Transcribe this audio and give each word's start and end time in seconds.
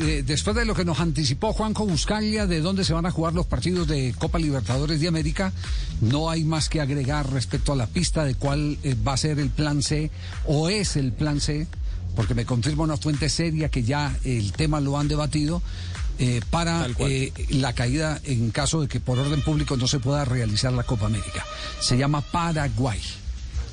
eh, 0.00 0.22
después 0.22 0.56
de 0.56 0.64
lo 0.64 0.74
que 0.74 0.84
nos 0.84 1.00
anticipó 1.00 1.52
Juanjo 1.52 1.86
Buscaglia 1.86 2.46
de 2.46 2.60
dónde 2.60 2.84
se 2.84 2.92
van 2.92 3.06
a 3.06 3.10
jugar 3.10 3.34
los 3.34 3.46
partidos 3.46 3.88
de 3.88 4.14
Copa 4.18 4.38
Libertadores 4.38 5.00
de 5.00 5.08
América, 5.08 5.52
no 6.00 6.30
hay 6.30 6.44
más 6.44 6.68
que 6.68 6.80
agregar 6.80 7.30
respecto 7.32 7.72
a 7.72 7.76
la 7.76 7.86
pista 7.86 8.24
de 8.24 8.34
cuál 8.34 8.78
eh, 8.82 8.94
va 9.06 9.14
a 9.14 9.16
ser 9.16 9.38
el 9.38 9.50
plan 9.50 9.82
C 9.82 10.10
o 10.46 10.68
es 10.68 10.96
el 10.96 11.12
plan 11.12 11.40
C, 11.40 11.66
porque 12.14 12.34
me 12.34 12.44
confirma 12.44 12.84
una 12.84 12.96
fuente 12.96 13.28
seria 13.28 13.68
que 13.68 13.82
ya 13.82 14.16
el 14.24 14.52
tema 14.52 14.80
lo 14.80 14.98
han 14.98 15.08
debatido. 15.08 15.62
Eh, 16.20 16.40
para 16.48 16.86
la 17.48 17.72
caída 17.72 18.20
en 18.22 18.52
caso 18.52 18.80
de 18.80 18.86
que 18.86 19.00
por 19.00 19.18
orden 19.18 19.42
público 19.42 19.76
no 19.76 19.88
se 19.88 19.98
pueda 19.98 20.24
realizar 20.24 20.72
la 20.72 20.84
Copa 20.84 21.06
América. 21.06 21.44
Se 21.80 21.98
llama 21.98 22.20
Paraguay. 22.20 23.00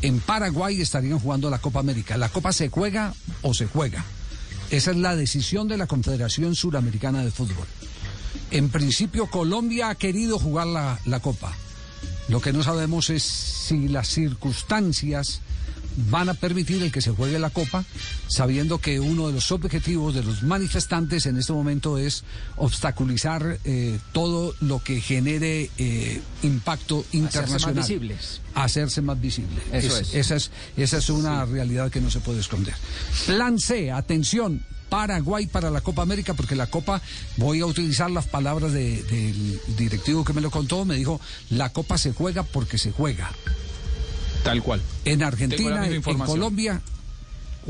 En 0.00 0.20
Paraguay 0.20 0.80
estarían 0.80 1.18
jugando 1.18 1.50
la 1.50 1.58
Copa 1.58 1.80
América. 1.80 2.16
¿La 2.16 2.30
Copa 2.30 2.52
se 2.54 2.70
juega 2.70 3.12
o 3.42 3.52
se 3.52 3.66
juega? 3.66 4.06
Esa 4.70 4.92
es 4.92 4.96
la 4.96 5.16
decisión 5.16 5.66
de 5.66 5.76
la 5.76 5.88
Confederación 5.88 6.54
Suramericana 6.54 7.24
de 7.24 7.32
Fútbol. 7.32 7.66
En 8.52 8.68
principio, 8.68 9.26
Colombia 9.26 9.90
ha 9.90 9.96
querido 9.96 10.38
jugar 10.38 10.68
la, 10.68 11.20
Copa. 11.20 11.52
Lo 12.28 12.40
que 12.40 12.52
no 12.52 12.62
sabemos 12.62 13.10
es 13.10 13.24
si 13.24 13.88
las 13.88 14.08
circunstancias 14.08 15.40
van 16.10 16.28
a 16.28 16.34
permitir 16.34 16.82
el 16.82 16.92
que 16.92 17.00
se 17.00 17.10
juegue 17.10 17.38
la 17.38 17.50
Copa, 17.50 17.84
sabiendo 18.28 18.78
que 18.78 19.00
uno 19.00 19.28
de 19.28 19.34
los 19.34 19.50
objetivos 19.52 20.14
de 20.14 20.22
los 20.22 20.42
manifestantes 20.42 21.26
en 21.26 21.36
este 21.36 21.52
momento 21.52 21.98
es 21.98 22.24
obstaculizar 22.56 23.58
eh, 23.64 23.98
todo 24.12 24.54
lo 24.60 24.82
que 24.82 25.00
genere 25.00 25.70
eh, 25.78 26.20
impacto 26.42 27.04
internacional. 27.12 27.56
Hacerse 27.56 27.74
más 27.74 27.88
visibles. 27.88 28.40
Hacerse 28.54 29.02
más 29.02 29.20
visible. 29.20 29.62
Eso 29.72 29.98
es, 29.98 30.14
Esa 30.14 30.36
es, 30.36 30.50
esa 30.76 30.98
es 30.98 31.10
una 31.10 31.44
realidad 31.44 31.90
que 31.90 32.00
no 32.00 32.10
se 32.10 32.20
puede 32.20 32.40
esconder. 32.40 32.74
Plan 33.26 33.58
C, 33.58 33.90
atención. 33.90 34.64
Paraguay 34.90 35.46
para 35.46 35.70
la 35.70 35.80
Copa 35.80 36.02
América, 36.02 36.34
porque 36.34 36.56
la 36.56 36.66
Copa, 36.66 37.00
voy 37.36 37.60
a 37.60 37.66
utilizar 37.66 38.10
las 38.10 38.26
palabras 38.26 38.72
del 38.72 39.60
directivo 39.78 40.24
que 40.24 40.32
me 40.32 40.40
lo 40.40 40.50
contó, 40.50 40.84
me 40.84 40.96
dijo, 40.96 41.20
la 41.48 41.72
Copa 41.72 41.96
se 41.96 42.12
juega 42.12 42.42
porque 42.42 42.76
se 42.76 42.90
juega. 42.90 43.30
Tal 44.42 44.62
cual. 44.62 44.80
En 45.04 45.22
Argentina, 45.22 45.86
en 45.86 46.02
Colombia 46.02 46.80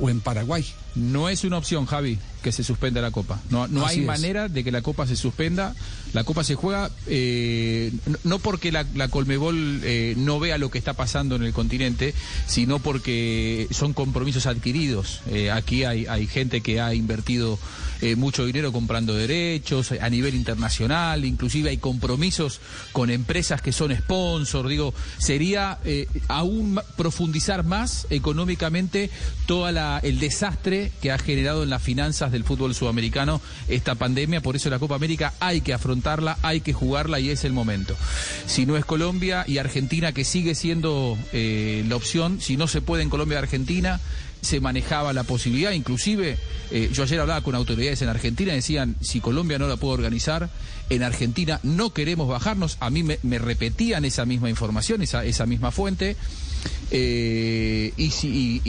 o 0.00 0.08
en 0.08 0.20
Paraguay. 0.20 0.64
No 0.94 1.28
es 1.28 1.44
una 1.44 1.58
opción, 1.58 1.86
Javi, 1.86 2.18
que 2.44 2.52
se 2.52 2.62
suspenda 2.62 3.00
la 3.00 3.10
Copa. 3.10 3.40
No, 3.48 3.66
no 3.68 3.86
hay 3.86 4.02
manera 4.02 4.48
de 4.48 4.62
que 4.62 4.70
la 4.70 4.82
Copa 4.82 5.06
se 5.06 5.16
suspenda. 5.16 5.74
La 6.12 6.24
Copa 6.24 6.44
se 6.44 6.54
juega 6.54 6.90
eh, 7.06 7.90
no 8.22 8.38
porque 8.38 8.70
la, 8.70 8.84
Colmebol 9.08 9.80
eh, 9.82 10.14
no 10.18 10.38
vea 10.38 10.58
lo 10.58 10.70
que 10.70 10.76
está 10.76 10.92
pasando 10.92 11.36
en 11.36 11.42
el 11.42 11.54
continente, 11.54 12.12
sino 12.46 12.80
porque 12.80 13.66
son 13.70 13.94
compromisos 13.94 14.46
adquiridos. 14.46 15.22
Eh, 15.30 15.50
aquí 15.50 15.84
hay, 15.84 16.04
hay 16.06 16.26
gente 16.26 16.60
que 16.60 16.80
ha 16.80 16.94
invertido 16.94 17.58
mucho 18.18 18.44
dinero 18.44 18.70
comprando 18.70 19.14
derechos 19.14 19.92
a 19.92 20.10
nivel 20.10 20.34
internacional, 20.34 21.24
inclusive 21.24 21.70
hay 21.70 21.78
compromisos 21.78 22.60
con 22.92 23.08
empresas 23.08 23.62
que 23.62 23.72
son 23.72 23.96
sponsors. 23.96 24.68
Digo, 24.68 24.92
sería 25.16 25.78
aún 26.28 26.78
profundizar 26.98 27.64
más 27.64 28.06
económicamente 28.10 29.08
todo 29.46 29.70
el 29.70 30.18
desastre 30.18 30.92
que 31.00 31.12
ha 31.12 31.18
generado 31.18 31.62
en 31.62 31.70
las 31.70 31.80
finanzas 31.80 32.30
del 32.34 32.44
fútbol 32.44 32.74
sudamericano 32.74 33.40
esta 33.68 33.94
pandemia. 33.94 34.42
Por 34.42 34.56
eso 34.56 34.68
la 34.68 34.78
Copa 34.78 34.94
América 34.96 35.32
hay 35.40 35.62
que 35.62 35.72
afrontarla, 35.72 36.38
hay 36.42 36.60
que 36.60 36.72
jugarla 36.72 37.20
y 37.20 37.30
es 37.30 37.44
el 37.44 37.52
momento. 37.52 37.96
Si 38.46 38.66
no 38.66 38.76
es 38.76 38.84
Colombia 38.84 39.44
y 39.48 39.58
Argentina, 39.58 40.12
que 40.12 40.24
sigue 40.24 40.54
siendo 40.54 41.16
eh, 41.32 41.84
la 41.88 41.96
opción, 41.96 42.40
si 42.40 42.56
no 42.56 42.68
se 42.68 42.82
puede 42.82 43.02
en 43.02 43.10
Colombia 43.10 43.36
y 43.36 43.38
Argentina, 43.38 44.00
se 44.44 44.60
manejaba 44.60 45.12
la 45.12 45.24
posibilidad, 45.24 45.72
inclusive 45.72 46.36
eh, 46.70 46.90
yo 46.92 47.04
ayer 47.04 47.18
hablaba 47.18 47.40
con 47.40 47.54
autoridades 47.54 48.02
en 48.02 48.08
Argentina, 48.08 48.52
decían, 48.52 48.94
si 49.00 49.20
Colombia 49.20 49.58
no 49.58 49.66
la 49.68 49.76
puede 49.76 49.94
organizar, 49.94 50.50
en 50.90 51.02
Argentina 51.02 51.60
no 51.62 51.94
queremos 51.94 52.28
bajarnos, 52.28 52.76
a 52.80 52.90
mí 52.90 53.02
me, 53.02 53.38
repetían 53.38 54.04
esa 54.04 54.26
misma 54.26 54.50
información, 54.50 55.00
esa, 55.02 55.24
esa 55.24 55.46
misma 55.46 55.70
fuente, 55.70 56.16
eh, 56.90 57.92
y, 57.96 58.10
si, 58.10 58.62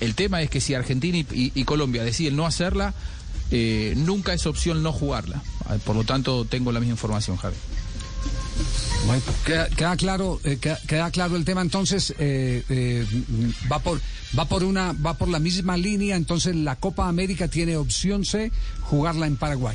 el 0.00 0.14
tema 0.14 0.40
es 0.40 0.50
que 0.50 0.60
si 0.60 0.74
Argentina 0.74 1.18
y, 1.18 1.64
Colombia 1.64 2.04
deciden 2.04 2.36
no 2.36 2.46
hacerla, 2.46 2.94
eh, 3.50 3.94
nunca 3.96 4.32
es 4.34 4.46
opción 4.46 4.82
no 4.82 4.92
jugarla. 4.92 5.42
Por 5.84 5.96
lo 5.96 6.04
tanto, 6.04 6.44
tengo 6.44 6.70
la 6.70 6.78
misma 6.78 6.92
información, 6.92 7.36
Javi. 7.36 7.56
Bueno, 9.06 9.22
queda, 9.76 9.96
claro, 9.96 10.40
eh, 10.44 10.58
queda, 10.58 11.10
claro 11.10 11.36
el 11.36 11.44
tema. 11.44 11.60
Entonces 11.60 12.14
va 13.70 13.78
por 13.80 14.00
va 14.38 14.44
por 14.44 14.62
una 14.62 14.92
va 14.92 15.14
por 15.14 15.28
la 15.28 15.40
misma 15.40 15.76
línea. 15.76 16.14
Entonces 16.14 16.54
la 16.54 16.76
Copa 16.76 17.08
América 17.08 17.48
tiene 17.48 17.76
opción 17.76 18.24
C, 18.24 18.52
jugarla 18.82 19.26
en 19.26 19.36
Paraguay. 19.36 19.74